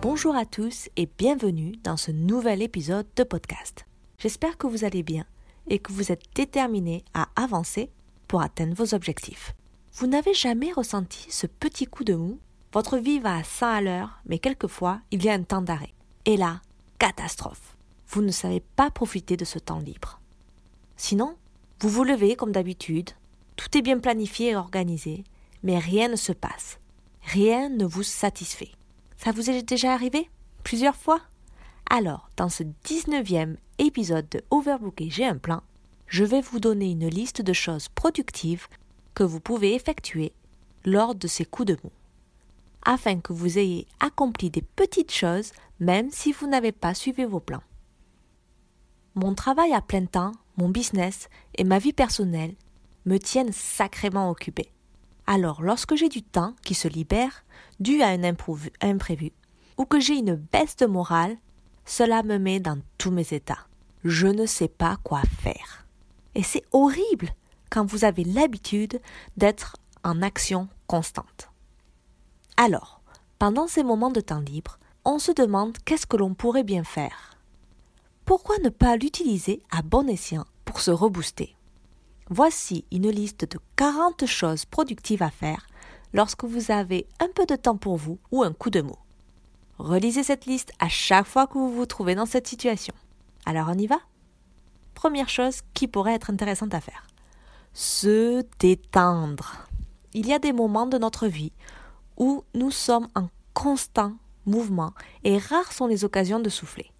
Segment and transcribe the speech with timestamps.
[0.00, 3.84] Bonjour à tous et bienvenue dans ce nouvel épisode de podcast.
[4.16, 5.24] J'espère que vous allez bien
[5.66, 7.90] et que vous êtes déterminés à avancer
[8.28, 9.56] pour atteindre vos objectifs.
[9.94, 12.38] Vous n'avez jamais ressenti ce petit coup de mou?
[12.72, 15.94] Votre vie va à 100 à l'heure, mais quelquefois il y a un temps d'arrêt.
[16.26, 16.62] Et là,
[17.00, 17.76] catastrophe.
[18.06, 20.20] Vous ne savez pas profiter de ce temps libre.
[20.96, 21.34] Sinon,
[21.80, 23.10] vous vous levez comme d'habitude,
[23.56, 25.24] tout est bien planifié et organisé,
[25.64, 26.78] mais rien ne se passe.
[27.22, 28.70] Rien ne vous satisfait.
[29.18, 30.30] Ça vous est déjà arrivé
[30.62, 31.20] Plusieurs fois?
[31.90, 35.60] Alors, dans ce 19e épisode de Overbooké J'ai un plan,
[36.06, 38.68] je vais vous donner une liste de choses productives
[39.14, 40.32] que vous pouvez effectuer
[40.84, 41.90] lors de ces coups de mou,
[42.84, 47.40] afin que vous ayez accompli des petites choses même si vous n'avez pas suivi vos
[47.40, 47.64] plans.
[49.16, 52.54] Mon travail à plein temps, mon business et ma vie personnelle
[53.04, 54.70] me tiennent sacrément occupé.
[55.30, 57.44] Alors, lorsque j'ai du temps qui se libère,
[57.80, 59.30] dû à un imprévu,
[59.76, 61.36] ou que j'ai une baisse de morale,
[61.84, 63.66] cela me met dans tous mes états.
[64.04, 65.86] Je ne sais pas quoi faire.
[66.34, 67.28] Et c'est horrible
[67.68, 69.02] quand vous avez l'habitude
[69.36, 71.50] d'être en action constante.
[72.56, 73.02] Alors,
[73.38, 77.36] pendant ces moments de temps libre, on se demande qu'est-ce que l'on pourrait bien faire.
[78.24, 81.54] Pourquoi ne pas l'utiliser à bon escient pour se rebooster?
[82.30, 85.66] Voici une liste de 40 choses productives à faire
[86.12, 88.98] lorsque vous avez un peu de temps pour vous ou un coup de mot.
[89.78, 92.94] Relisez cette liste à chaque fois que vous vous trouvez dans cette situation.
[93.46, 93.98] Alors on y va?
[94.94, 97.06] Première chose qui pourrait être intéressante à faire.
[97.72, 99.66] Se détendre.
[100.12, 101.52] Il y a des moments de notre vie
[102.18, 104.12] où nous sommes en constant
[104.44, 104.92] mouvement
[105.24, 106.92] et rares sont les occasions de souffler.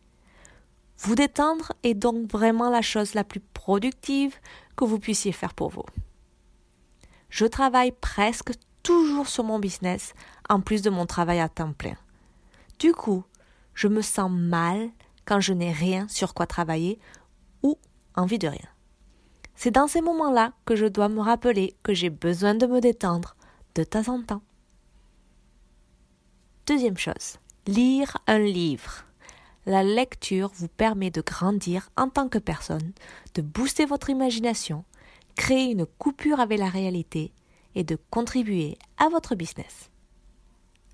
[1.01, 4.35] Vous détendre est donc vraiment la chose la plus productive
[4.79, 5.85] que vous puissiez faire pour vous.
[7.29, 8.53] Je travaille presque
[8.83, 10.15] toujours sur mon business
[10.49, 11.97] en plus de mon travail à temps plein.
[12.79, 13.25] Du coup,
[13.75, 14.89] je me sens mal
[15.27, 16.99] quand je n'ai rien sur quoi travailler
[17.63, 17.77] ou
[18.15, 18.69] envie de rien.
[19.57, 23.35] C'est dans ces moments-là que je dois me rappeler que j'ai besoin de me détendre
[23.75, 24.43] de temps en temps.
[26.67, 29.08] Deuxième chose, lire un livre.
[29.69, 32.95] La lecture vous permet de grandir en tant que personne,
[33.35, 34.87] de booster votre imagination,
[35.37, 37.35] créer une coupure avec la réalité
[37.75, 39.91] et de contribuer à votre business.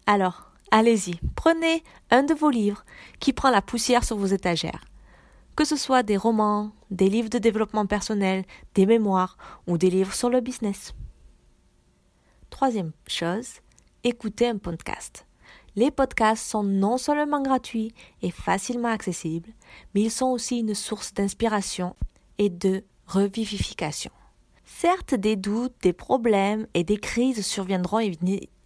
[0.09, 2.85] Alors, allez-y, prenez un de vos livres
[3.21, 4.85] qui prend la poussière sur vos étagères.
[5.55, 10.15] Que ce soit des romans, des livres de développement personnel, des mémoires ou des livres
[10.15, 10.95] sur le business.
[12.51, 13.61] Troisième chose,
[14.03, 15.27] écoutez un podcast.
[15.77, 17.93] Les podcasts sont non seulement gratuits
[18.23, 19.51] et facilement accessibles,
[19.95, 21.97] mais ils sont aussi une source d'inspiration
[22.39, 24.13] et de revivification.
[24.65, 28.01] Certes, des doutes, des problèmes et des crises surviendront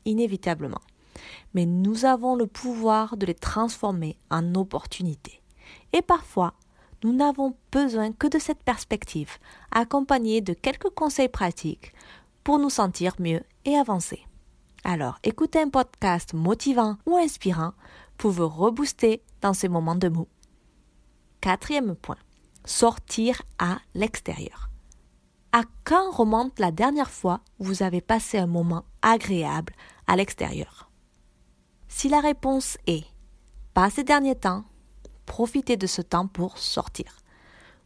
[0.04, 0.80] inévitablement,
[1.54, 5.40] mais nous avons le pouvoir de les transformer en opportunités.
[5.94, 6.52] Et parfois,
[7.04, 9.38] nous n'avons besoin que de cette perspective,
[9.70, 11.94] accompagnée de quelques conseils pratiques
[12.44, 14.27] pour nous sentir mieux et avancer.
[14.84, 17.72] Alors, écoutez un podcast motivant ou inspirant
[18.16, 20.28] pour vous rebooster dans ces moments de mou.
[21.40, 22.16] Quatrième point,
[22.64, 24.70] sortir à l'extérieur.
[25.52, 29.74] À quand remonte la dernière fois où vous avez passé un moment agréable
[30.06, 30.90] à l'extérieur?
[31.88, 33.04] Si la réponse est
[33.74, 34.64] pas ces derniers temps,
[35.26, 37.16] profitez de ce temps pour sortir.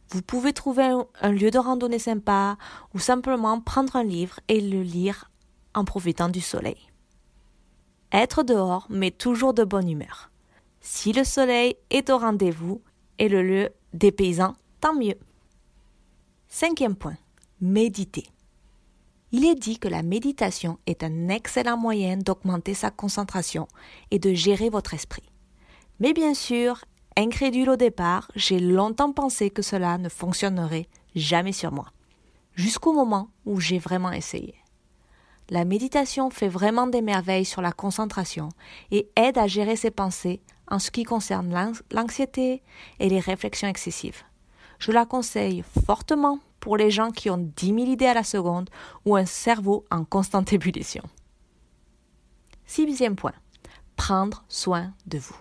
[0.09, 2.57] Vous pouvez trouver un, lieu de randonnée sympa
[2.93, 5.31] ou simplement prendre un livre et le lire
[5.73, 6.77] en profitant du soleil.
[8.11, 10.29] Être dehors met toujours de bonne humeur.
[10.81, 12.81] Si le soleil est au rendez-vous
[13.17, 15.17] et le lieu dépaysant, tant mieux.
[16.47, 17.17] Cinquième point,
[17.61, 18.25] méditer.
[19.31, 23.67] Il est dit que la méditation est un excellent moyen d'augmenter sa concentration
[24.11, 25.23] et de gérer votre esprit.
[25.99, 26.85] Mais bien sûr,
[27.17, 31.87] incrédule au départ, j'ai longtemps pensé que cela ne fonctionnerait jamais sur moi.
[32.53, 34.53] Jusqu'au moment où j'ai vraiment essayé.
[35.49, 38.49] La méditation fait vraiment des merveilles sur la concentration
[38.91, 41.53] et aide à gérer ses pensées en ce qui concerne
[41.91, 42.63] l'anxiété
[42.99, 44.23] et les réflexions excessives.
[44.79, 48.69] Je la conseille fortement pour les gens qui ont 10 000 idées à la seconde
[49.05, 51.03] ou un cerveau en constante ébullition.
[52.65, 53.33] Sixième point.
[53.95, 55.35] prendre soin de vous.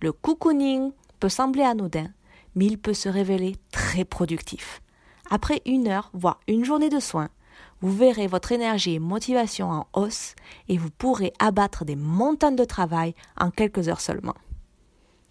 [0.00, 2.08] Le cocooning peut sembler anodin,
[2.54, 4.82] mais il peut se révéler très productif.
[5.30, 7.30] Après une heure, voire une journée de soins,
[7.80, 10.34] vous verrez votre énergie et motivation en hausse
[10.68, 14.34] et vous pourrez abattre des montagnes de travail en quelques heures seulement.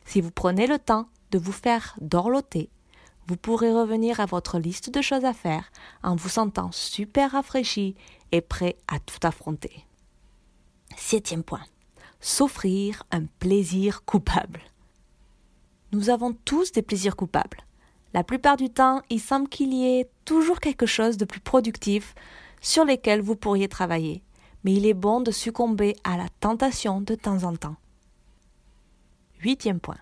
[0.05, 2.69] Si vous prenez le temps de vous faire dorloter,
[3.27, 5.69] vous pourrez revenir à votre liste de choses à faire
[6.01, 7.95] en vous sentant super rafraîchi
[8.31, 9.85] et prêt à tout affronter.
[10.95, 11.65] Septième point.
[12.21, 14.61] S'offrir un plaisir coupable.
[15.91, 17.66] Nous avons tous des plaisirs coupables.
[18.17, 22.15] La plupart du temps, il semble qu'il y ait toujours quelque chose de plus productif
[22.61, 24.23] sur lesquels vous pourriez travailler,
[24.63, 27.75] mais il est bon de succomber à la tentation de temps en temps.
[29.39, 29.99] Huitième point.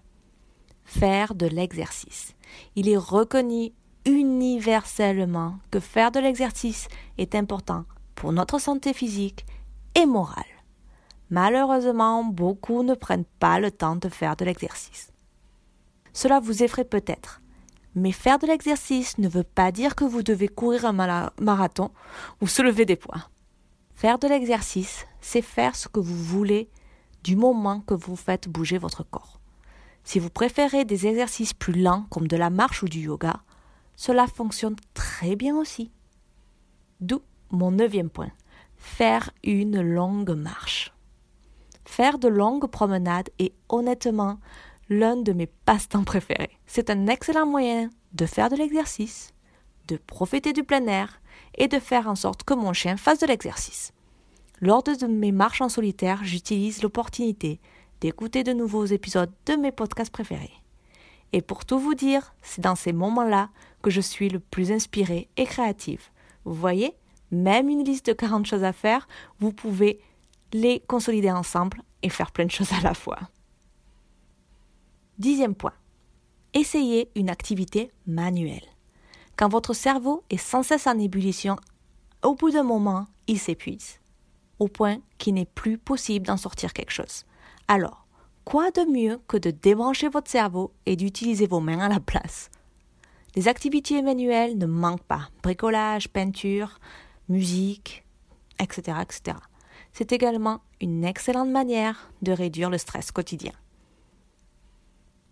[0.85, 2.35] Faire de l'exercice.
[2.77, 3.73] Il est reconnu
[4.05, 7.83] universellement que faire de l'exercice est important
[8.15, 9.45] pour notre santé physique
[9.93, 10.45] et morale.
[11.29, 15.11] Malheureusement, beaucoup ne prennent pas le temps de faire de l'exercice.
[16.13, 17.41] Cela vous effraie peut-être,
[17.95, 20.93] mais faire de l'exercice ne veut pas dire que vous devez courir un
[21.39, 21.91] marathon
[22.41, 23.29] ou soulever des poids.
[23.93, 26.69] Faire de l'exercice, c'est faire ce que vous voulez
[27.23, 29.39] du moment que vous faites bouger votre corps.
[30.03, 33.41] Si vous préférez des exercices plus lents comme de la marche ou du yoga,
[33.95, 35.91] cela fonctionne très bien aussi.
[36.99, 38.31] D'où mon neuvième point.
[38.75, 40.93] Faire une longue marche.
[41.85, 44.39] Faire de longues promenades est honnêtement
[44.89, 46.57] l'un de mes passe-temps préférés.
[46.67, 49.33] C'est un excellent moyen de faire de l'exercice,
[49.87, 51.21] de profiter du plein air
[51.57, 53.93] et de faire en sorte que mon chien fasse de l'exercice.
[54.61, 57.59] Lors de mes marches en solitaire, j'utilise l'opportunité
[58.01, 60.53] d'écouter de nouveaux épisodes de mes podcasts préférés.
[61.33, 63.49] Et pour tout vous dire, c'est dans ces moments-là
[63.81, 66.09] que je suis le plus inspirée et créative.
[66.45, 66.93] Vous voyez,
[67.31, 69.07] même une liste de 40 choses à faire,
[69.39, 69.99] vous pouvez
[70.53, 73.19] les consolider ensemble et faire plein de choses à la fois.
[75.17, 75.73] Dixième point.
[76.53, 78.67] Essayez une activité manuelle.
[79.37, 81.55] Quand votre cerveau est sans cesse en ébullition,
[82.21, 83.99] au bout d'un moment, il s'épuise,
[84.59, 87.23] au point qu'il n'est plus possible d'en sortir quelque chose.
[87.69, 88.05] Alors,
[88.43, 92.49] quoi de mieux que de débrancher votre cerveau et d'utiliser vos mains à la place?
[93.37, 95.29] Les activités manuelles ne manquent pas.
[95.43, 96.79] Bricolage, peinture,
[97.29, 98.03] musique,
[98.59, 98.97] etc.
[99.01, 99.37] etc.
[99.93, 103.53] C'est également une excellente manière de réduire le stress quotidien.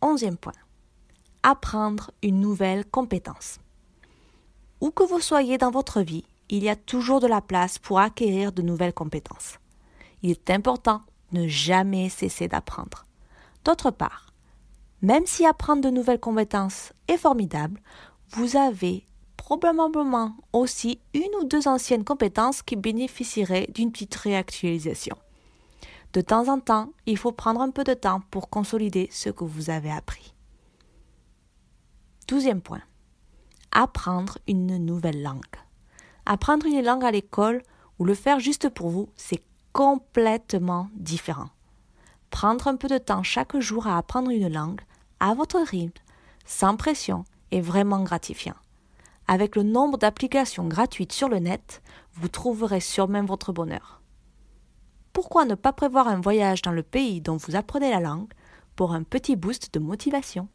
[0.06, 0.52] Onzième point.
[1.44, 3.60] Apprendre une nouvelle compétence.
[4.82, 8.00] Où que vous soyez dans votre vie, il y a toujours de la place pour
[8.00, 9.60] acquérir de nouvelles compétences.
[10.22, 13.06] Il est important de ne jamais cesser d'apprendre.
[13.64, 14.34] D'autre part,
[15.02, 17.80] même si apprendre de nouvelles compétences est formidable,
[18.32, 19.08] vous avez
[19.38, 25.16] probablement aussi une ou deux anciennes compétences qui bénéficieraient d'une petite réactualisation.
[26.14, 29.44] De temps en temps, il faut prendre un peu de temps pour consolider ce que
[29.44, 30.36] vous avez appris.
[32.28, 32.84] Douzième point.
[33.72, 35.42] Apprendre une nouvelle langue.
[36.28, 37.64] Apprendre une langue à l'école
[37.98, 41.50] ou le faire juste pour vous, c'est complètement différent.
[42.30, 44.82] Prendre un peu de temps chaque jour à apprendre une langue,
[45.20, 46.00] à votre rythme,
[46.46, 48.56] sans pression, est vraiment gratifiant.
[49.28, 51.82] Avec le nombre d'applications gratuites sur le net,
[52.14, 54.03] vous trouverez sûrement votre bonheur
[55.14, 58.34] pourquoi ne pas prévoir un voyage dans le pays dont vous apprenez la langue
[58.76, 60.50] pour un petit boost de motivation?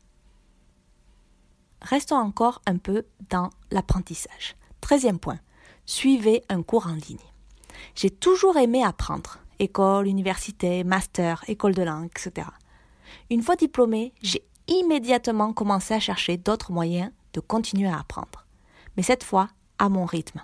[1.80, 4.56] Restons encore un peu dans l'apprentissage.
[4.80, 5.38] Treizième point.
[5.86, 7.18] Suivez un cours en ligne.
[7.94, 9.38] J'ai toujours aimé apprendre.
[9.60, 12.48] École, université, master, école de langue, etc.
[13.30, 18.46] Une fois diplômé, j'ai immédiatement commencé à chercher d'autres moyens de continuer à apprendre.
[18.96, 20.42] Mais cette fois, à mon rythme.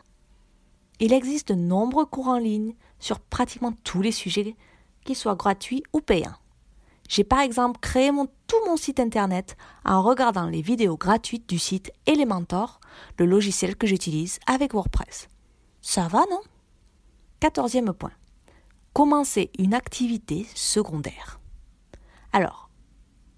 [1.01, 4.57] Il existe de nombreux cours en ligne sur pratiquement tous les sujets,
[5.05, 6.39] qu'ils soient gratuits ou payants.
[7.07, 8.11] J'ai par exemple créé
[8.47, 12.81] tout mon site internet en regardant les vidéos gratuites du site Elementor,
[13.19, 15.29] le logiciel que j'utilise avec WordPress.
[15.83, 16.41] Ça va, non?
[17.41, 18.13] Quatorzième point.
[18.95, 21.41] Commencer une activité secondaire.
[22.33, 22.71] Alors,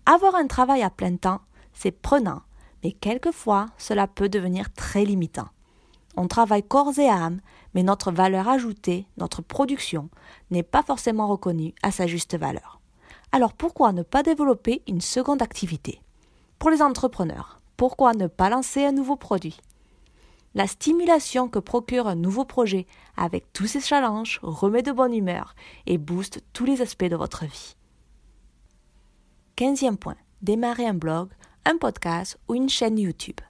[0.04, 1.40] avoir un travail à plein temps,
[1.72, 2.42] c'est prenant,
[2.84, 5.48] mais quelquefois cela peut devenir très limitant.
[6.16, 7.40] On travaille corps et âme,
[7.76, 10.08] mais notre valeur ajoutée, notre production,
[10.50, 12.80] n'est pas forcément reconnue à sa juste valeur.
[13.32, 16.00] Alors pourquoi ne pas développer une seconde activité?
[16.58, 19.58] Pour les entrepreneurs, pourquoi ne pas lancer un nouveau produit?
[20.54, 25.54] La stimulation que procure un nouveau projet avec tous ses challenges remet de bonne humeur
[25.84, 27.76] et booste tous les aspects de votre vie.
[29.54, 31.28] Quinzième point, démarrer un blog,
[31.66, 33.40] un podcast ou une chaîne YouTube.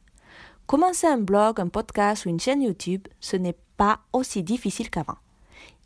[0.67, 5.19] Commencer un blog, un podcast ou une chaîne YouTube, ce n'est pas aussi difficile qu'avant.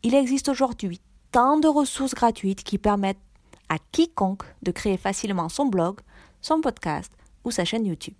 [0.02, 3.20] Il existe aujourd'hui tant de ressources gratuites qui permettent
[3.68, 6.00] à quiconque de créer facilement son blog,
[6.40, 7.12] son podcast
[7.44, 8.16] ou sa chaîne YouTube.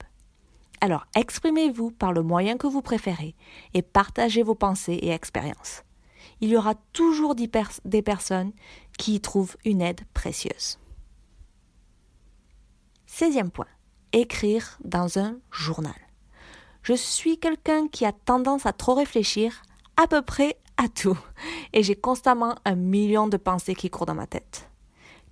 [0.83, 3.35] Alors exprimez-vous par le moyen que vous préférez
[3.73, 5.83] et partagez vos pensées et expériences.
[6.43, 8.53] Il y aura toujours des personnes
[8.99, 10.79] qui y trouvent une aide précieuse.
[13.09, 13.67] 16e point.
[14.13, 16.10] Écrire dans un journal.
[16.83, 19.63] Je suis quelqu'un qui a tendance à trop réfléchir
[19.97, 21.19] à peu près à tout
[21.73, 24.71] et j'ai constamment un million de pensées qui courent dans ma tête.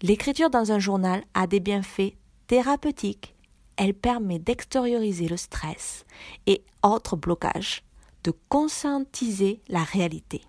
[0.03, 2.15] L'écriture dans un journal a des bienfaits
[2.47, 3.35] thérapeutiques.
[3.77, 6.05] Elle permet d'extérioriser le stress
[6.47, 7.83] et autres blocages,
[8.25, 10.43] de conscientiser la réalité.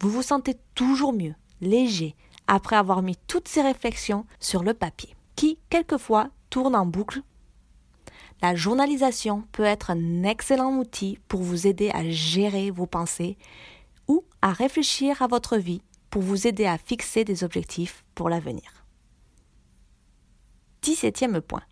[0.00, 2.14] Vous vous sentez toujours mieux, léger,
[2.46, 7.22] après avoir mis toutes ces réflexions sur le papier, qui, quelquefois, tourne en boucle.
[8.40, 13.36] La journalisation peut être un excellent outil pour vous aider à gérer vos pensées
[14.06, 18.84] ou à réfléchir à votre vie pour vous aider à fixer des objectifs pour l'avenir.
[20.84, 21.62] 17e point.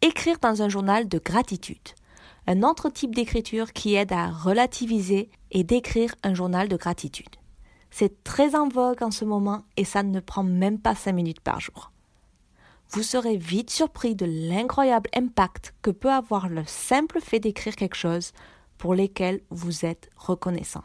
[0.00, 1.76] Écrire dans un journal de gratitude.
[2.46, 7.36] Un autre type d'écriture qui aide à relativiser et d'écrire un journal de gratitude.
[7.90, 11.40] C'est très en vogue en ce moment et ça ne prend même pas 5 minutes
[11.40, 11.92] par jour.
[12.90, 17.96] Vous serez vite surpris de l'incroyable impact que peut avoir le simple fait d'écrire quelque
[17.96, 18.32] chose
[18.78, 20.84] pour lequel vous êtes reconnaissant.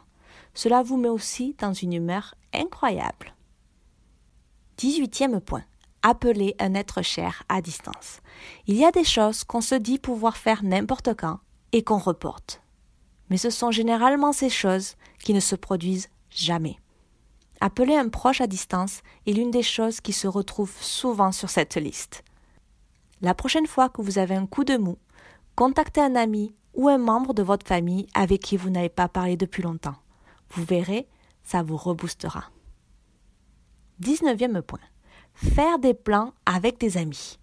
[0.52, 3.34] Cela vous met aussi dans une humeur incroyable.
[4.78, 5.64] 18e point.
[6.02, 8.20] Appeler un être cher à distance.
[8.66, 11.40] Il y a des choses qu'on se dit pouvoir faire n'importe quand
[11.72, 12.60] et qu'on reporte.
[13.30, 16.78] Mais ce sont généralement ces choses qui ne se produisent jamais.
[17.64, 21.76] Appeler un proche à distance est l'une des choses qui se retrouvent souvent sur cette
[21.76, 22.22] liste.
[23.22, 24.98] La prochaine fois que vous avez un coup de mou,
[25.56, 29.38] contactez un ami ou un membre de votre famille avec qui vous n'avez pas parlé
[29.38, 29.96] depuis longtemps.
[30.50, 31.08] Vous verrez,
[31.42, 32.50] ça vous reboostera.
[34.02, 34.78] 19e point.
[35.32, 37.38] Faire des plans avec des amis.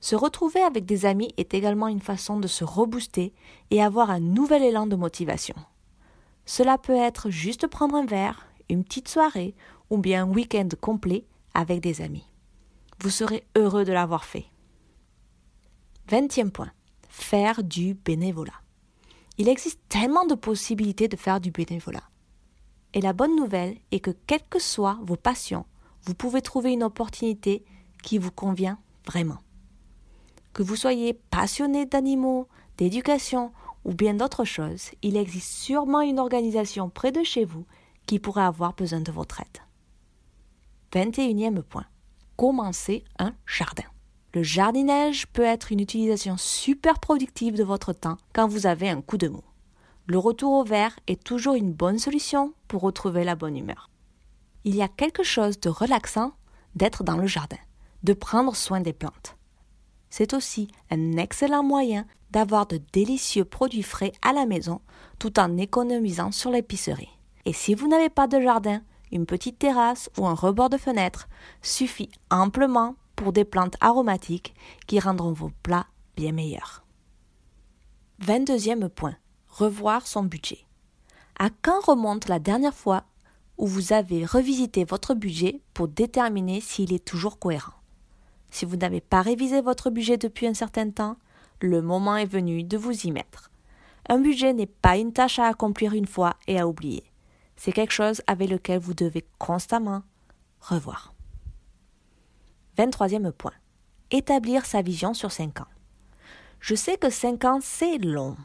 [0.00, 3.34] Se retrouver avec des amis est également une façon de se rebooster
[3.70, 5.56] et avoir un nouvel élan de motivation.
[6.46, 9.54] Cela peut être juste prendre un verre, une petite soirée
[9.90, 12.26] ou bien un week-end complet avec des amis.
[13.00, 14.46] Vous serez heureux de l'avoir fait.
[16.08, 16.72] Vingtième point.
[17.08, 18.60] Faire du bénévolat.
[19.38, 22.02] Il existe tellement de possibilités de faire du bénévolat.
[22.94, 25.66] Et la bonne nouvelle est que quelles que soient vos passions,
[26.02, 27.64] vous pouvez trouver une opportunité
[28.02, 29.38] qui vous convient vraiment.
[30.52, 32.48] Que vous soyez passionné d'animaux,
[32.78, 33.52] d'éducation
[33.84, 37.64] ou bien d'autres choses, il existe sûrement une organisation près de chez vous
[38.08, 39.58] qui pourrait avoir besoin de votre aide.
[40.92, 41.84] 21e point.
[42.36, 43.84] Commencez un jardin.
[44.32, 49.02] Le jardinage peut être une utilisation super productive de votre temps quand vous avez un
[49.02, 49.42] coup de mou.
[50.06, 53.90] Le retour au vert est toujours une bonne solution pour retrouver la bonne humeur.
[54.64, 56.32] Il y a quelque chose de relaxant
[56.74, 57.58] d'être dans le jardin,
[58.04, 59.36] de prendre soin des plantes.
[60.08, 64.80] C'est aussi un excellent moyen d'avoir de délicieux produits frais à la maison
[65.18, 67.17] tout en économisant sur l'épicerie.
[67.44, 71.28] Et si vous n'avez pas de jardin, une petite terrasse ou un rebord de fenêtre
[71.62, 74.54] suffit amplement pour des plantes aromatiques
[74.86, 76.84] qui rendront vos plats bien meilleurs.
[78.24, 79.16] 22e point.
[79.48, 80.60] Revoir son budget.
[81.38, 83.04] À quand remonte la dernière fois
[83.56, 87.74] où vous avez revisité votre budget pour déterminer s'il est toujours cohérent?
[88.50, 91.16] Si vous n'avez pas révisé votre budget depuis un certain temps,
[91.60, 93.50] le moment est venu de vous y mettre.
[94.08, 97.04] Un budget n'est pas une tâche à accomplir une fois et à oublier.
[97.58, 100.02] C'est quelque chose avec lequel vous devez constamment
[100.60, 101.12] revoir.
[102.78, 103.52] 23e point.
[104.12, 105.66] Établir sa vision sur 5 ans.
[106.60, 108.36] Je sais que 5 ans, c'est long,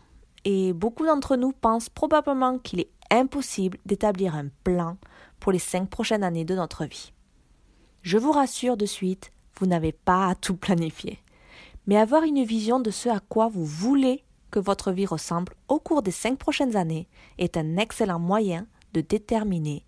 [0.45, 4.97] et beaucoup d'entre nous pensent probablement qu'il est impossible d'établir un plan
[5.39, 7.13] pour les 5 prochaines années de notre vie.
[8.01, 11.19] Je vous rassure de suite, vous n'avez pas à tout planifier.
[11.85, 15.79] Mais avoir une vision de ce à quoi vous voulez que votre vie ressemble au
[15.79, 19.85] cours des 5 prochaines années est un excellent moyen de déterminer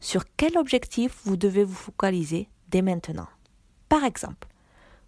[0.00, 3.28] sur quel objectif vous devez vous focaliser dès maintenant.
[3.88, 4.48] Par exemple,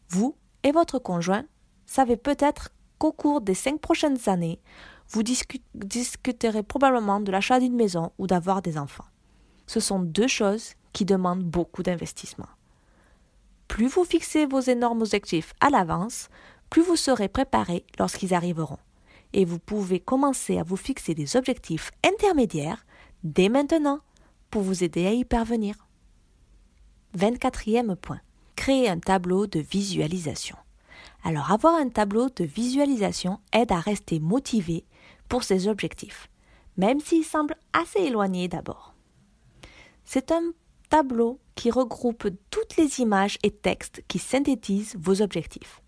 [0.09, 1.45] vous et votre conjoint
[1.87, 4.61] savez peut-être qu'au cours des cinq prochaines années,
[5.09, 9.07] vous discuterez probablement de l'achat d'une maison ou d'avoir des enfants.
[9.67, 12.49] Ce sont deux choses qui demandent beaucoup d'investissement.
[13.69, 16.29] Plus vous fixez vos énormes objectifs à l'avance,
[16.71, 18.79] plus vous serez préparé lorsqu'ils arriveront.
[19.33, 22.85] Et vous pouvez commencer à vous fixer des objectifs intermédiaires
[23.25, 24.01] dès maintenant
[24.51, 25.87] pour vous aider à y parvenir.
[27.17, 28.21] 24e point.
[28.57, 30.57] Créer un tableau de visualisation.
[31.25, 34.85] Alors avoir un tableau de visualisation aide à rester motivé
[35.29, 36.29] pour ses objectifs,
[36.77, 38.95] même s'il semble assez éloigné d'abord.
[40.05, 40.53] C'est un
[40.89, 45.83] tableau qui regroupe toutes les images et textes qui synthétisent vos objectifs.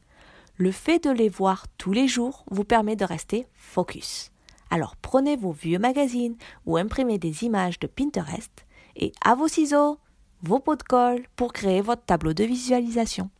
[0.56, 4.29] Le fait de les voir tous les jours vous permet de rester focus.
[4.70, 8.64] Alors prenez vos vieux magazines ou imprimez des images de Pinterest
[8.96, 9.98] et à vos ciseaux,
[10.42, 13.30] vos pots de colle pour créer votre tableau de visualisation.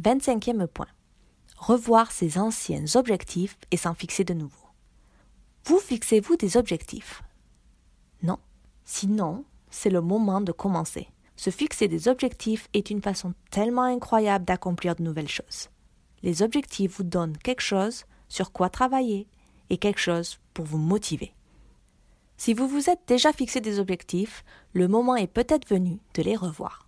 [0.00, 0.86] 25e point.
[1.58, 4.56] Revoir ses anciens objectifs et s'en fixer de nouveaux.
[5.64, 7.22] Vous fixez-vous des objectifs?
[8.22, 8.38] Non
[8.84, 11.08] Sinon, c'est le moment de commencer.
[11.36, 15.68] Se fixer des objectifs est une façon tellement incroyable d'accomplir de nouvelles choses.
[16.22, 19.26] Les objectifs vous donnent quelque chose sur quoi travailler
[19.72, 21.32] et quelque chose pour vous motiver.
[22.36, 26.36] Si vous vous êtes déjà fixé des objectifs, le moment est peut-être venu de les
[26.36, 26.86] revoir.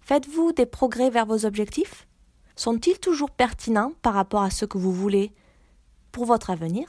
[0.00, 2.06] Faites-vous des progrès vers vos objectifs?
[2.56, 5.32] Sont-ils toujours pertinents par rapport à ce que vous voulez
[6.10, 6.88] pour votre avenir?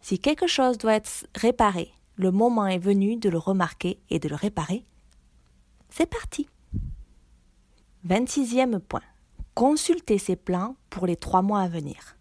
[0.00, 4.28] Si quelque chose doit être réparé, le moment est venu de le remarquer et de
[4.28, 4.84] le réparer.
[5.90, 6.48] C'est parti
[8.06, 9.02] 26e point.
[9.54, 12.16] Consultez ces plans pour les trois mois à venir.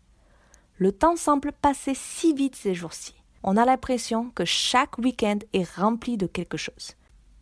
[0.82, 3.14] Le temps semble passer si vite ces jours-ci.
[3.44, 6.96] On a l'impression que chaque week-end est rempli de quelque chose.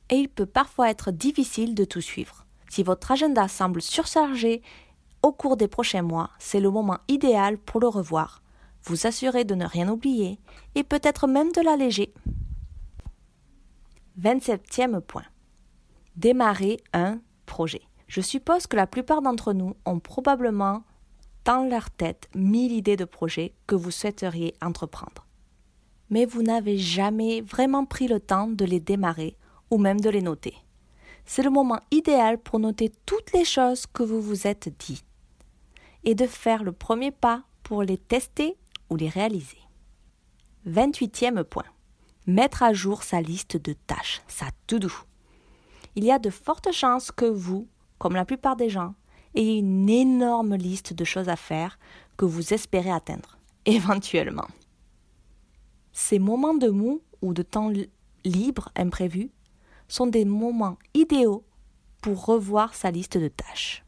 [0.10, 2.46] Et il peut parfois être difficile de tout suivre.
[2.70, 4.62] Si votre agenda semble surchargé
[5.24, 8.44] au cours des prochains mois, c'est le moment idéal pour le revoir,
[8.84, 10.38] vous assurer de ne rien oublier
[10.76, 12.14] et peut-être même de l'alléger.
[14.22, 15.24] 27e point.
[16.18, 17.84] Démarrer un projet.
[18.10, 20.84] Je suppose que la plupart d'entre nous ont probablement
[21.50, 25.26] dans leur tête mille idées de projets que vous souhaiteriez entreprendre.
[26.12, 29.36] Mais vous n'avez jamais vraiment pris le temps de les démarrer
[29.72, 30.54] ou même de les noter.
[31.26, 35.04] C'est le moment idéal pour noter toutes les choses que vous vous êtes dit
[36.04, 38.56] et de faire le premier pas pour les tester
[38.92, 39.58] ou les réaliser.
[40.68, 41.66] 28e point
[42.28, 44.92] mettre à jour sa liste de tâches, sa to-do.
[45.96, 48.94] Il y a de fortes chances que vous, comme la plupart des gens,
[49.40, 51.80] ayez une énorme liste de choses à faire
[52.18, 54.48] que vous espérez atteindre, éventuellement.
[55.94, 57.72] Ces moments de mou ou de temps
[58.24, 59.32] libre imprévus
[59.88, 61.44] sont des moments idéaux
[62.02, 63.84] pour revoir sa liste de tâches.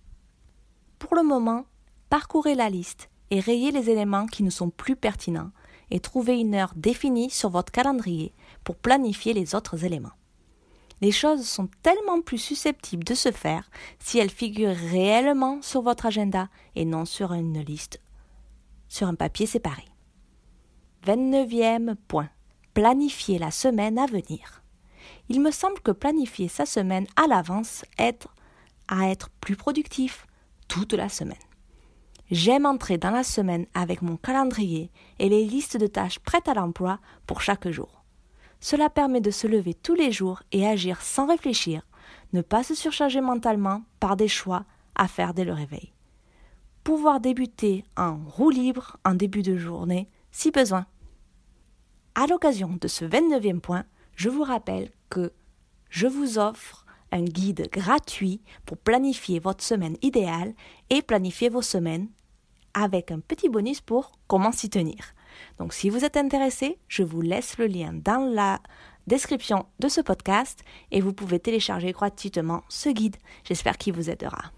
[0.99, 1.65] Pour le moment,
[2.09, 5.51] parcourez la liste et rayez les éléments qui ne sont plus pertinents
[5.89, 8.33] et trouvez une heure définie sur votre calendrier
[8.63, 10.11] pour planifier les autres éléments.
[11.01, 16.05] Les choses sont tellement plus susceptibles de se faire si elles figurent réellement sur votre
[16.05, 17.99] agenda et non sur une liste,
[18.87, 19.85] sur un papier séparé.
[21.05, 22.29] 29e point.
[22.75, 24.61] Planifier la semaine à venir.
[25.27, 28.23] Il me semble que planifier sa semaine à l'avance aide
[28.87, 30.27] à être plus productif
[30.67, 31.37] toute la semaine.
[32.29, 36.53] J'aime entrer dans la semaine avec mon calendrier et les listes de tâches prêtes à
[36.53, 38.00] l'emploi pour chaque jour.
[38.61, 41.85] Cela permet de se lever tous les jours et agir sans réfléchir,
[42.31, 45.91] ne pas se surcharger mentalement par des choix à faire dès le réveil.
[46.83, 50.85] Pouvoir débuter en roue libre en début de journée si besoin.
[52.15, 55.33] À l'occasion de ce 29e point, je vous rappelle que
[55.89, 60.53] je vous offre un guide gratuit pour planifier votre semaine idéale
[60.89, 62.09] et planifier vos semaines
[62.73, 65.13] avec un petit bonus pour comment s'y tenir.
[65.57, 68.59] Donc si vous êtes intéressé, je vous laisse le lien dans la
[69.07, 73.17] description de ce podcast et vous pouvez télécharger gratuitement ce guide.
[73.43, 74.51] J'espère qu'il vous aidera.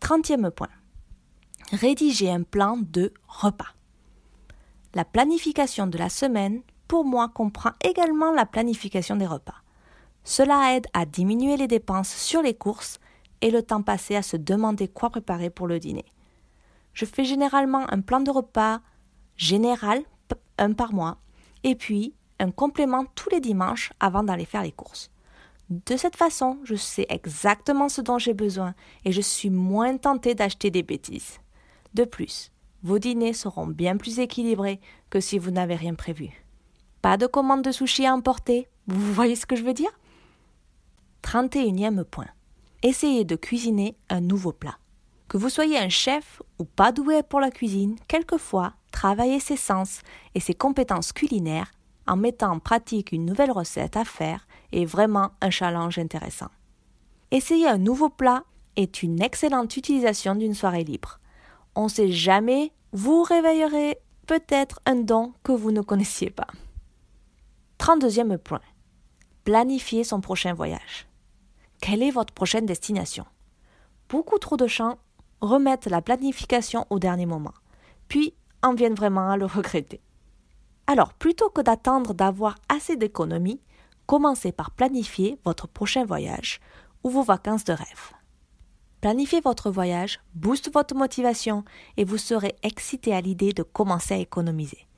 [0.00, 0.68] 30e point.
[1.72, 3.74] Rédiger un plan de repas.
[4.94, 9.62] La planification de la semaine, pour moi, comprend également la planification des repas.
[10.24, 12.98] Cela aide à diminuer les dépenses sur les courses
[13.40, 16.06] et le temps passé à se demander quoi préparer pour le dîner.
[16.98, 18.80] Je fais généralement un plan de repas
[19.36, 20.02] général,
[20.58, 21.18] un par mois,
[21.62, 25.08] et puis un complément tous les dimanches avant d'aller faire les courses.
[25.70, 30.34] De cette façon, je sais exactement ce dont j'ai besoin et je suis moins tentée
[30.34, 31.38] d'acheter des bêtises.
[31.94, 32.50] De plus,
[32.82, 36.44] vos dîners seront bien plus équilibrés que si vous n'avez rien prévu.
[37.00, 40.00] Pas de commande de sushi à emporter, vous voyez ce que je veux dire?
[41.22, 42.26] 31e point.
[42.82, 44.78] Essayez de cuisiner un nouveau plat.
[45.28, 50.00] Que vous soyez un chef ou pas doué pour la cuisine, quelquefois, travaillez ses sens
[50.34, 51.70] et ses compétences culinaires
[52.06, 56.48] en mettant en pratique une nouvelle recette à faire est vraiment un challenge intéressant.
[57.30, 58.44] Essayer un nouveau plat
[58.76, 61.20] est une excellente utilisation d'une soirée libre.
[61.74, 66.46] On ne sait jamais, vous réveillerez peut-être un don que vous ne connaissiez pas.
[67.78, 68.62] 32e point.
[69.44, 71.06] Planifier son prochain voyage.
[71.82, 73.26] Quelle est votre prochaine destination?
[74.08, 74.98] Beaucoup trop de gens
[75.40, 77.54] remettent la planification au dernier moment,
[78.08, 80.00] puis en viennent vraiment à le regretter.
[80.86, 83.60] Alors, plutôt que d'attendre d'avoir assez d'économies,
[84.06, 86.60] commencez par planifier votre prochain voyage
[87.04, 88.12] ou vos vacances de rêve.
[89.00, 91.64] Planifier votre voyage booste votre motivation
[91.96, 94.88] et vous serez excité à l'idée de commencer à économiser.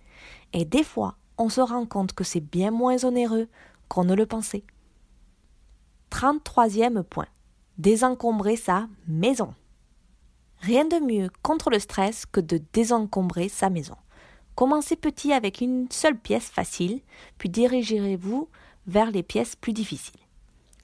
[0.53, 3.49] Et des fois, on se rend compte que c'est bien moins onéreux
[3.89, 4.65] qu'on ne le pensait.
[6.11, 7.29] 33e point.
[7.79, 9.55] Désencombrer sa maison.
[10.61, 13.97] Rien de mieux contre le stress que de désencombrer sa maison.
[14.55, 17.01] Commencez petit avec une seule pièce facile,
[17.39, 18.49] puis dirigez-vous
[18.87, 20.21] vers les pièces plus difficiles.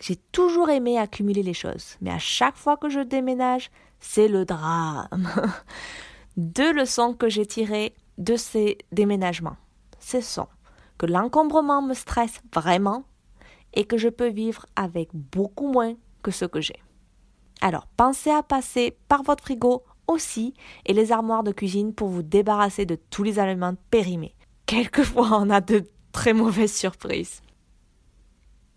[0.00, 4.44] J'ai toujours aimé accumuler les choses, mais à chaque fois que je déménage, c'est le
[4.44, 5.08] drame.
[6.36, 9.56] Deux leçons que j'ai tirées de ces déménagements,
[10.00, 10.48] ce sont
[10.98, 13.04] que l'encombrement me stresse vraiment
[13.74, 16.80] et que je peux vivre avec beaucoup moins que ce que j'ai.
[17.60, 22.22] Alors pensez à passer par votre frigo aussi et les armoires de cuisine pour vous
[22.22, 24.34] débarrasser de tous les aliments périmés.
[24.66, 27.42] Quelquefois on a de très mauvaises surprises.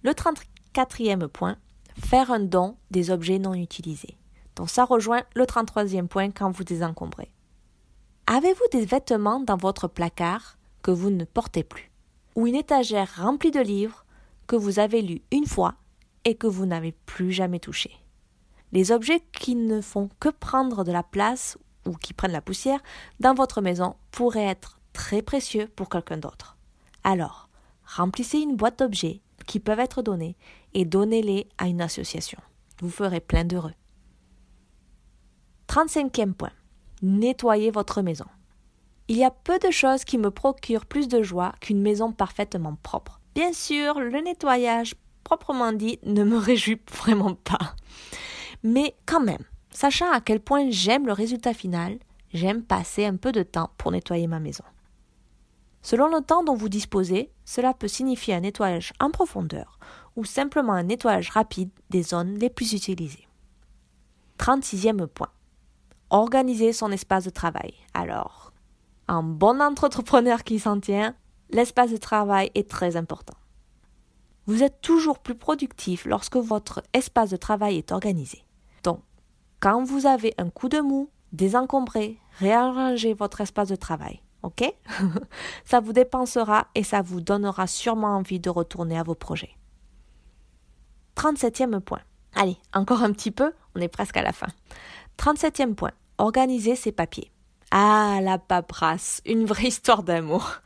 [0.03, 1.57] Le 34e point,
[1.97, 4.17] faire un don des objets non utilisés.
[4.55, 7.31] Donc ça rejoint le 33e point quand vous désencombrez.
[8.27, 11.91] Avez-vous des vêtements dans votre placard que vous ne portez plus
[12.35, 14.05] Ou une étagère remplie de livres
[14.47, 15.75] que vous avez lus une fois
[16.25, 17.98] et que vous n'avez plus jamais touchés?
[18.71, 22.81] Les objets qui ne font que prendre de la place ou qui prennent la poussière
[23.19, 26.57] dans votre maison pourraient être très précieux pour quelqu'un d'autre.
[27.03, 27.49] Alors,
[27.85, 30.35] remplissez une boîte d'objets qui peuvent être donnés
[30.73, 32.39] et donnez-les à une association.
[32.81, 33.73] Vous ferez plein d'heureux.
[35.67, 36.51] 35e point.
[37.01, 38.25] Nettoyez votre maison.
[39.07, 42.75] Il y a peu de choses qui me procurent plus de joie qu'une maison parfaitement
[42.83, 43.19] propre.
[43.33, 47.75] Bien sûr, le nettoyage proprement dit ne me réjouit vraiment pas.
[48.63, 51.97] Mais quand même, sachant à quel point j'aime le résultat final,
[52.33, 54.63] j'aime passer un peu de temps pour nettoyer ma maison.
[55.81, 59.79] Selon le temps dont vous disposez, cela peut signifier un nettoyage en profondeur
[60.15, 63.27] ou simplement un nettoyage rapide des zones les plus utilisées.
[64.39, 65.31] 36e point.
[66.09, 67.73] Organiser son espace de travail.
[67.93, 68.51] Alors,
[69.07, 71.15] un bon entrepreneur qui s'en tient,
[71.49, 73.37] l'espace de travail est très important.
[74.47, 78.43] Vous êtes toujours plus productif lorsque votre espace de travail est organisé.
[79.59, 84.21] Quand vous avez un coup de mou, désencombrez, réarrangez votre espace de travail.
[84.41, 84.63] Ok?
[85.65, 89.57] Ça vous dépensera et ça vous donnera sûrement envie de retourner à vos projets.
[91.17, 91.99] 37e point.
[92.35, 94.47] Allez, encore un petit peu, on est presque à la fin.
[95.17, 95.91] 37e point.
[96.17, 97.31] Organiser ses papiers.
[97.71, 100.61] Ah, la paperasse, une vraie histoire d'amour.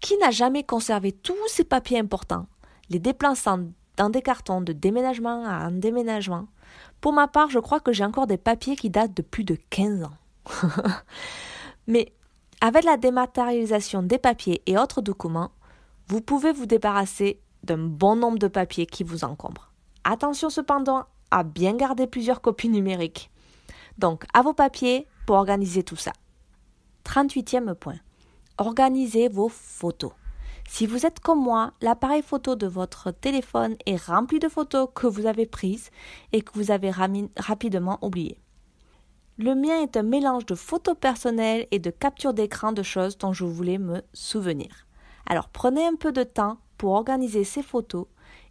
[0.00, 2.46] Qui n'a jamais conservé tous ses papiers importants,
[2.90, 3.60] les déplaçant
[3.96, 6.48] dans des cartons de déménagement à un déménagement
[7.02, 9.58] Pour ma part, je crois que j'ai encore des papiers qui datent de plus de
[9.70, 10.16] 15 ans.
[11.88, 12.12] Mais
[12.60, 15.50] avec la dématérialisation des papiers et autres documents,
[16.06, 19.72] vous pouvez vous débarrasser d'un bon nombre de papiers qui vous encombrent.
[20.04, 23.32] Attention cependant à bien garder plusieurs copies numériques.
[23.98, 26.12] Donc, à vos papiers pour organiser tout ça.
[27.04, 27.98] 38e point.
[28.58, 30.12] Organisez vos photos.
[30.68, 35.06] Si vous êtes comme moi, l'appareil photo de votre téléphone est rempli de photos que
[35.06, 35.90] vous avez prises
[36.32, 38.38] et que vous avez rapidement oubliées.
[39.38, 43.32] Le mien est un mélange de photos personnelles et de captures d'écran de choses dont
[43.32, 44.86] je voulais me souvenir.
[45.26, 48.06] Alors prenez un peu de temps pour organiser ces photos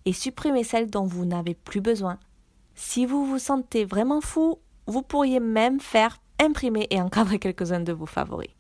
[0.06, 2.18] et supprimer celles dont vous n'avez plus besoin.
[2.76, 7.94] Si vous vous sentez vraiment fou, vous pourriez même faire imprimer et encadrer quelques-uns de
[7.94, 8.56] vos favoris.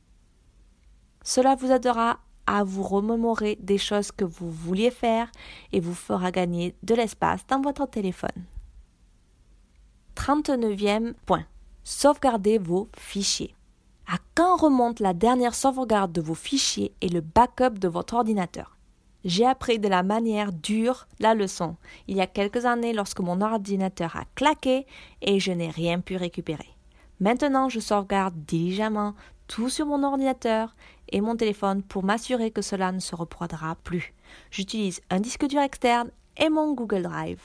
[1.24, 2.20] Cela vous aidera
[2.52, 5.32] à vous remémorer des choses que vous vouliez faire
[5.72, 8.44] et vous fera gagner de l'espace dans votre téléphone.
[10.18, 11.46] 39e point.
[11.86, 13.56] Sauvegardez vos fichiers.
[14.06, 18.76] À quand remonte la dernière sauvegarde de vos fichiers et le backup de votre ordinateur?
[19.24, 21.78] J'ai appris de la manière dure la leçon
[22.10, 24.86] il y a quelques années lorsque mon ordinateur a claqué
[25.22, 26.68] et je n'ai rien pu récupérer.
[27.22, 29.14] Maintenant, je sauvegarde diligemment
[29.52, 30.74] tout sur mon ordinateur
[31.10, 34.14] et mon téléphone pour m'assurer que cela ne se reproduira plus.
[34.50, 37.42] J'utilise un disque dur externe et mon Google Drive.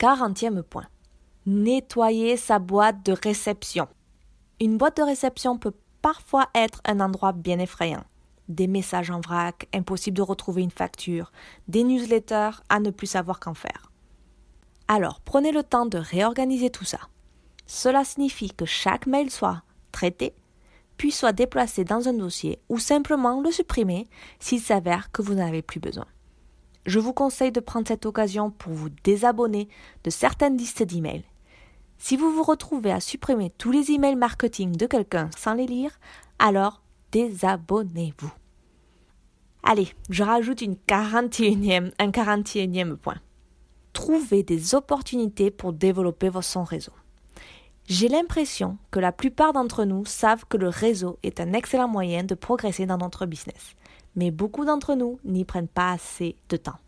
[0.00, 0.88] 40e point
[1.46, 3.86] nettoyer sa boîte de réception.
[4.60, 8.02] Une boîte de réception peut parfois être un endroit bien effrayant.
[8.48, 11.30] Des messages en vrac, impossible de retrouver une facture,
[11.68, 13.92] des newsletters à ne plus savoir qu'en faire.
[14.88, 16.98] Alors prenez le temps de réorganiser tout ça.
[17.66, 20.34] Cela signifie que chaque mail soit traité,
[20.96, 24.06] puis soit déplacé dans un dossier ou simplement le supprimer
[24.38, 26.06] s'il s'avère que vous n'avez plus besoin.
[26.86, 29.68] Je vous conseille de prendre cette occasion pour vous désabonner
[30.04, 31.24] de certaines listes d'emails
[31.98, 35.98] si vous vous retrouvez à supprimer tous les emails marketing de quelqu'un sans les lire,
[36.38, 38.32] alors désabonnez-vous.
[39.62, 43.20] Allez, je rajoute une 41e, un 41e point.
[43.94, 46.92] Trouvez des opportunités pour développer son réseau.
[47.86, 52.24] J'ai l'impression que la plupart d'entre nous savent que le réseau est un excellent moyen
[52.24, 53.76] de progresser dans notre business,
[54.16, 56.78] mais beaucoup d'entre nous n'y prennent pas assez de temps.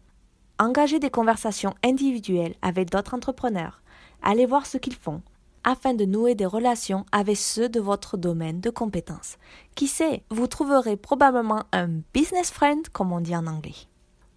[0.58, 3.82] Engagez des conversations individuelles avec d'autres entrepreneurs,
[4.22, 5.20] allez voir ce qu'ils font,
[5.64, 9.36] afin de nouer des relations avec ceux de votre domaine de compétences.
[9.74, 13.74] Qui sait, vous trouverez probablement un business friend, comme on dit en anglais.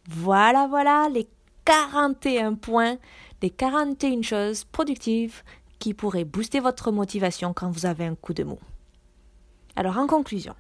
[0.10, 1.30] Voilà, voilà les
[1.64, 2.98] 41 points,
[3.42, 5.44] les 41 choses productives
[5.80, 8.60] qui pourraient booster votre motivation quand vous avez un coup de mou.
[9.76, 10.56] Alors en conclusion,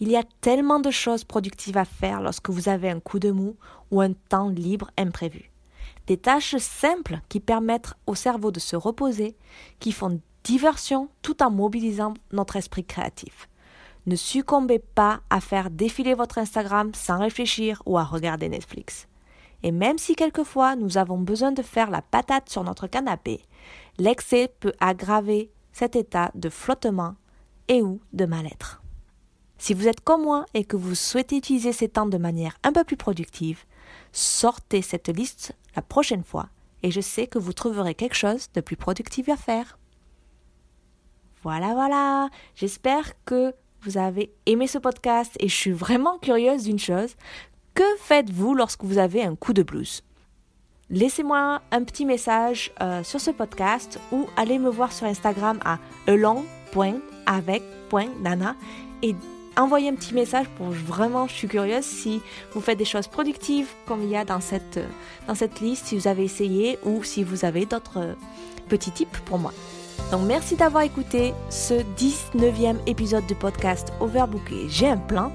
[0.00, 3.30] il y a tellement de choses productives à faire lorsque vous avez un coup de
[3.30, 3.56] mou
[3.90, 5.50] ou un temps libre imprévu.
[6.06, 9.36] Des tâches simples qui permettent au cerveau de se reposer,
[9.78, 13.48] qui font diversion tout en mobilisant notre esprit créatif.
[14.06, 19.06] Ne succombez pas à faire défiler votre Instagram sans réfléchir ou à regarder Netflix.
[19.62, 23.42] Et même si quelquefois nous avons besoin de faire la patate sur notre canapé,
[24.00, 27.14] l'excès peut aggraver cet état de flottement
[27.68, 28.82] et ou de mal-être.
[29.58, 32.72] Si vous êtes comme moi et que vous souhaitez utiliser ces temps de manière un
[32.72, 33.64] peu plus productive,
[34.10, 36.48] sortez cette liste la prochaine fois
[36.82, 39.78] et je sais que vous trouverez quelque chose de plus productif à faire.
[41.42, 42.30] Voilà, voilà.
[42.54, 47.14] J'espère que vous avez aimé ce podcast et je suis vraiment curieuse d'une chose.
[47.74, 50.02] Que faites-vous lorsque vous avez un coup de blues?
[50.90, 55.78] Laissez-moi un petit message euh, sur ce podcast ou allez me voir sur Instagram à
[56.08, 58.56] elong.avec.nana
[59.02, 59.14] et
[59.56, 62.20] envoyez un petit message pour vraiment, je suis curieuse si
[62.52, 64.80] vous faites des choses productives comme il y a dans cette,
[65.28, 68.14] dans cette liste, si vous avez essayé ou si vous avez d'autres euh,
[68.68, 69.52] petits tips pour moi.
[70.10, 74.68] Donc merci d'avoir écouté ce 19e épisode du podcast Overbooké.
[74.68, 75.30] J'ai un plan.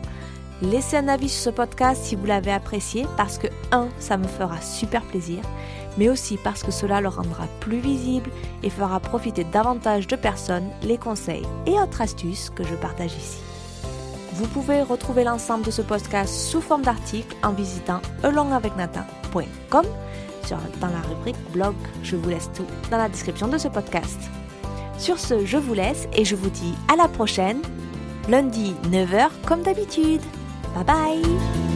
[0.61, 4.27] Laissez un avis sur ce podcast si vous l'avez apprécié parce que, un, ça me
[4.27, 5.41] fera super plaisir,
[5.97, 8.29] mais aussi parce que cela le rendra plus visible
[8.63, 13.39] et fera profiter davantage de personnes les conseils et autres astuces que je partage ici.
[14.33, 19.85] Vous pouvez retrouver l'ensemble de ce podcast sous forme d'article en visitant alongavecnata.com
[20.79, 21.75] dans la rubrique blog.
[22.03, 24.19] Je vous laisse tout dans la description de ce podcast.
[24.97, 27.61] Sur ce, je vous laisse et je vous dis à la prochaine,
[28.29, 30.21] lundi 9h comme d'habitude.
[30.75, 31.74] 拜拜。